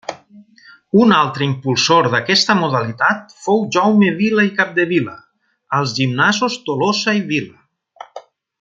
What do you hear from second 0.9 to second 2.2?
Un altre impulsor